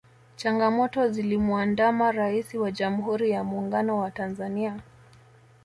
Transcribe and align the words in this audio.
changamoto 0.35 1.07
zilimuandama 1.09 2.11
raisi 2.11 2.57
wa 2.57 2.71
jamuhuri 2.71 3.29
ya 3.29 3.43
muungano 3.43 3.97
wa 3.99 4.11
tanzania 4.11 4.79